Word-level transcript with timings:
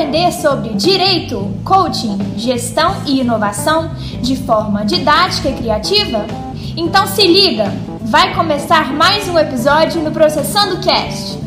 aprender 0.00 0.32
sobre 0.32 0.70
direito, 0.70 1.54
coaching, 1.62 2.16
gestão 2.34 3.02
e 3.06 3.20
inovação 3.20 3.94
de 4.22 4.34
forma 4.34 4.82
didática 4.82 5.50
e 5.50 5.54
criativa? 5.54 6.24
Então 6.74 7.06
se 7.06 7.26
liga, 7.26 7.66
vai 8.00 8.34
começar 8.34 8.94
mais 8.94 9.28
um 9.28 9.38
episódio 9.38 10.00
no 10.00 10.10
Processando 10.10 10.80
Cast. 10.80 11.38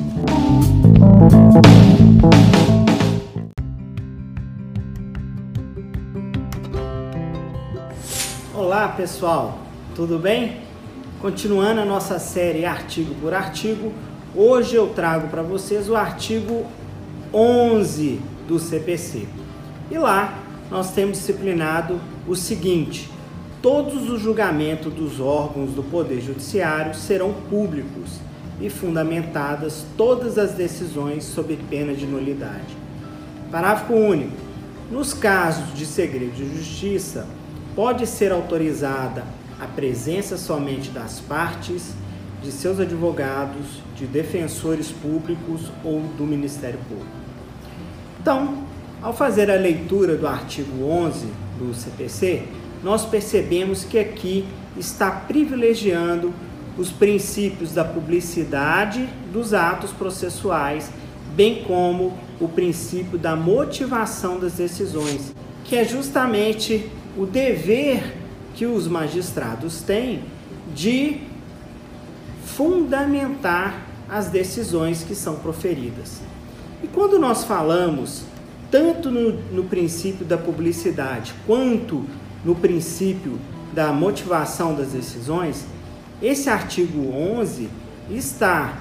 Olá 8.53 8.89
pessoal, 8.89 9.57
tudo 9.95 10.19
bem? 10.19 10.57
Continuando 11.19 11.81
a 11.81 11.85
nossa 11.85 12.19
série 12.19 12.65
artigo 12.65 13.15
por 13.15 13.33
artigo, 13.33 13.91
hoje 14.35 14.75
eu 14.75 14.89
trago 14.89 15.27
para 15.29 15.41
vocês 15.41 15.89
o 15.89 15.95
artigo 15.95 16.67
11 17.33 18.32
do 18.47 18.59
CPC. 18.59 19.27
E 19.91 19.97
lá 19.97 20.39
nós 20.69 20.91
temos 20.91 21.19
disciplinado 21.19 21.99
o 22.27 22.35
seguinte: 22.35 23.09
todos 23.61 24.09
os 24.09 24.21
julgamentos 24.21 24.93
dos 24.93 25.19
órgãos 25.19 25.71
do 25.71 25.83
Poder 25.83 26.21
Judiciário 26.21 26.93
serão 26.95 27.33
públicos 27.49 28.19
e 28.59 28.69
fundamentadas 28.69 29.85
todas 29.97 30.37
as 30.37 30.53
decisões 30.53 31.23
sob 31.23 31.57
pena 31.69 31.93
de 31.93 32.05
nulidade. 32.05 32.75
Parágrafo 33.51 33.93
único. 33.93 34.43
Nos 34.91 35.13
casos 35.13 35.73
de 35.73 35.85
segredo 35.85 36.35
de 36.35 36.57
justiça, 36.57 37.25
pode 37.75 38.05
ser 38.05 38.31
autorizada 38.31 39.23
a 39.59 39.65
presença 39.65 40.37
somente 40.37 40.91
das 40.91 41.19
partes, 41.19 41.93
de 42.43 42.51
seus 42.51 42.79
advogados, 42.79 43.81
de 43.95 44.05
defensores 44.05 44.91
públicos 44.91 45.71
ou 45.83 46.01
do 46.17 46.25
Ministério 46.25 46.79
Público. 46.89 47.22
Então, 48.23 48.63
ao 49.01 49.13
fazer 49.13 49.51
a 49.51 49.55
leitura 49.55 50.15
do 50.15 50.25
artigo 50.25 50.85
11 50.85 51.27
do 51.59 51.73
CPC, 51.73 52.43
nós 52.81 53.03
percebemos 53.03 53.83
que 53.83 53.99
aqui 53.99 54.45
está 54.77 55.11
privilegiando 55.11 56.33
os 56.77 56.89
princípios 56.89 57.73
da 57.73 57.83
publicidade 57.83 59.09
dos 59.33 59.53
atos 59.53 59.91
processuais, 59.91 60.89
bem 61.35 61.65
como 61.65 62.17
o 62.39 62.47
princípio 62.47 63.19
da 63.19 63.35
motivação 63.35 64.39
das 64.39 64.53
decisões, 64.53 65.35
que 65.65 65.75
é 65.75 65.83
justamente 65.83 66.89
o 67.17 67.25
dever 67.25 68.15
que 68.55 68.65
os 68.65 68.87
magistrados 68.87 69.81
têm 69.81 70.23
de 70.73 71.17
fundamentar 72.45 73.85
as 74.09 74.27
decisões 74.27 75.03
que 75.03 75.13
são 75.13 75.35
proferidas. 75.35 76.21
E 76.83 76.87
quando 76.87 77.17
nós 77.17 77.45
falamos 77.45 78.23
tanto 78.69 79.09
no, 79.09 79.31
no 79.53 79.63
princípio 79.63 80.25
da 80.25 80.37
publicidade 80.37 81.33
quanto 81.47 82.03
no 82.43 82.53
princípio 82.53 83.39
da 83.71 83.93
motivação 83.93 84.75
das 84.75 84.89
decisões, 84.89 85.65
esse 86.21 86.49
artigo 86.49 87.09
11 87.09 87.69
está 88.09 88.77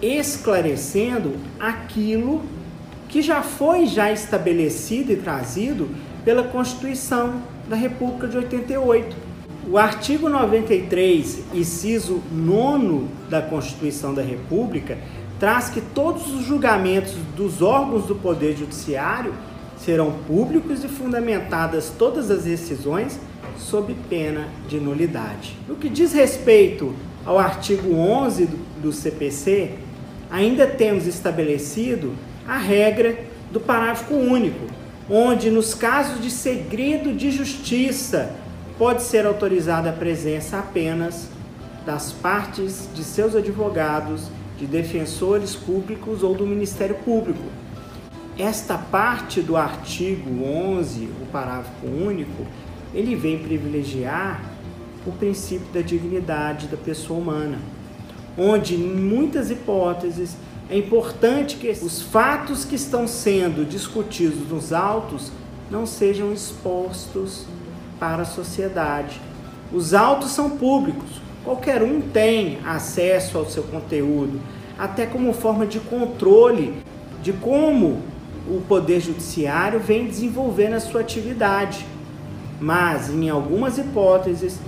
esclarecendo 0.00 1.34
aquilo 1.60 2.42
que 3.08 3.20
já 3.20 3.42
foi 3.42 3.86
já 3.86 4.10
estabelecido 4.10 5.12
e 5.12 5.16
trazido 5.16 5.88
pela 6.24 6.42
Constituição 6.42 7.42
da 7.68 7.76
República 7.76 8.28
de 8.28 8.36
88. 8.38 9.16
O 9.68 9.76
artigo 9.76 10.28
93, 10.28 11.42
inciso 11.52 12.22
9 12.32 13.06
da 13.28 13.42
Constituição 13.42 14.14
da 14.14 14.22
República, 14.22 14.96
traz 15.38 15.68
que 15.68 15.80
todos 15.80 16.32
os 16.34 16.44
julgamentos 16.44 17.14
dos 17.36 17.60
órgãos 17.60 18.06
do 18.06 18.14
Poder 18.14 18.56
Judiciário 18.56 19.34
serão 19.76 20.12
públicos 20.26 20.82
e 20.82 20.88
fundamentadas 20.88 21.92
todas 21.98 22.30
as 22.30 22.44
decisões 22.44 23.20
sob 23.58 23.94
pena 24.08 24.48
de 24.68 24.80
nulidade. 24.80 25.56
No 25.68 25.76
que 25.76 25.88
diz 25.88 26.12
respeito 26.12 26.94
ao 27.24 27.38
artigo 27.38 27.94
11 27.94 28.48
do 28.82 28.92
CPC, 28.92 29.72
ainda 30.30 30.66
temos 30.66 31.06
estabelecido 31.06 32.14
a 32.46 32.56
regra 32.56 33.18
do 33.50 33.60
parágrafo 33.60 34.14
único, 34.14 34.66
onde 35.08 35.50
nos 35.50 35.74
casos 35.74 36.20
de 36.20 36.30
segredo 36.30 37.12
de 37.12 37.30
justiça 37.30 38.34
pode 38.78 39.02
ser 39.02 39.26
autorizada 39.26 39.90
a 39.90 39.92
presença 39.92 40.58
apenas 40.58 41.28
das 41.84 42.12
partes 42.12 42.88
de 42.94 43.04
seus 43.04 43.34
advogados 43.34 44.28
de 44.58 44.66
defensores 44.66 45.54
públicos 45.54 46.22
ou 46.22 46.34
do 46.34 46.46
Ministério 46.46 46.96
Público. 46.96 47.44
Esta 48.38 48.76
parte 48.76 49.40
do 49.40 49.56
artigo 49.56 50.44
11, 50.44 51.08
o 51.22 51.26
parágrafo 51.32 51.86
único, 51.86 52.46
ele 52.94 53.14
vem 53.14 53.38
privilegiar 53.38 54.42
o 55.06 55.12
princípio 55.12 55.66
da 55.72 55.80
dignidade 55.80 56.66
da 56.66 56.76
pessoa 56.76 57.18
humana, 57.18 57.58
onde 58.36 58.74
em 58.74 58.96
muitas 58.96 59.50
hipóteses 59.50 60.36
é 60.68 60.76
importante 60.76 61.56
que 61.56 61.70
os 61.70 62.02
fatos 62.02 62.64
que 62.64 62.74
estão 62.74 63.06
sendo 63.06 63.64
discutidos 63.64 64.48
nos 64.48 64.72
autos 64.72 65.30
não 65.70 65.86
sejam 65.86 66.32
expostos 66.32 67.46
para 67.98 68.22
a 68.22 68.26
sociedade. 68.26 69.20
Os 69.72 69.94
autos 69.94 70.32
são 70.32 70.50
públicos, 70.50 71.20
Qualquer 71.46 71.80
um 71.80 72.00
tem 72.00 72.58
acesso 72.64 73.38
ao 73.38 73.48
seu 73.48 73.62
conteúdo, 73.62 74.40
até 74.76 75.06
como 75.06 75.32
forma 75.32 75.64
de 75.64 75.78
controle 75.78 76.82
de 77.22 77.32
como 77.32 78.02
o 78.48 78.60
Poder 78.62 78.98
Judiciário 78.98 79.78
vem 79.78 80.08
desenvolvendo 80.08 80.74
a 80.74 80.80
sua 80.80 81.02
atividade. 81.02 81.86
Mas, 82.60 83.10
em 83.10 83.30
algumas 83.30 83.78
hipóteses, 83.78 84.58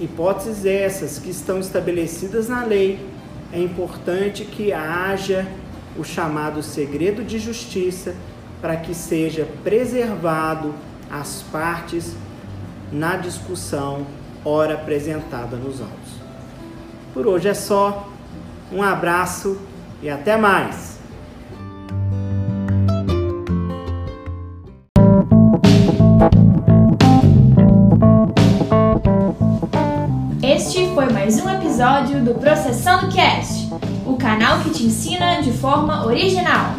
hipóteses 0.00 0.64
essas 0.64 1.18
que 1.18 1.28
estão 1.28 1.58
estabelecidas 1.58 2.48
na 2.48 2.64
lei, 2.64 3.04
é 3.52 3.58
importante 3.58 4.44
que 4.44 4.72
haja 4.72 5.44
o 5.98 6.04
chamado 6.04 6.62
segredo 6.62 7.24
de 7.24 7.40
justiça 7.40 8.14
para 8.60 8.76
que 8.76 8.94
seja 8.94 9.48
preservado 9.64 10.72
as 11.10 11.42
partes 11.50 12.14
na 12.92 13.16
discussão 13.16 14.06
ora 14.44 14.74
apresentada 14.74 15.56
nos 15.56 15.80
autos. 15.80 16.12
Por 17.14 17.26
hoje 17.26 17.48
é 17.48 17.54
só. 17.54 18.08
Um 18.70 18.82
abraço 18.82 19.58
e 20.02 20.08
até 20.08 20.36
mais. 20.36 20.98
Este 30.42 30.88
foi 30.94 31.10
mais 31.10 31.38
um 31.38 31.48
episódio 31.50 32.24
do 32.24 32.34
Processando 32.34 33.14
Cast, 33.14 33.68
o 34.06 34.16
canal 34.16 34.60
que 34.60 34.70
te 34.70 34.84
ensina 34.84 35.42
de 35.42 35.52
forma 35.52 36.06
original. 36.06 36.74